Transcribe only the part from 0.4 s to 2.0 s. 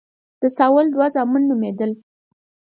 د ساول دوه زامن نومېدل.